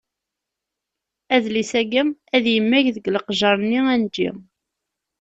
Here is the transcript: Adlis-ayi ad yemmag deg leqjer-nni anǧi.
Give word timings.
Adlis-ayi 1.35 2.01
ad 2.35 2.45
yemmag 2.53 2.85
deg 2.95 3.05
leqjer-nni 3.13 3.79
anǧi. 3.93 4.29